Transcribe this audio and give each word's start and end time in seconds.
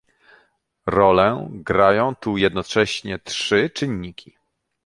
Rolę 0.85 1.47
grają 1.51 2.15
tu 2.15 2.37
jednocześnie 2.37 3.19
trzy 3.19 3.69
czynniki 3.69 4.35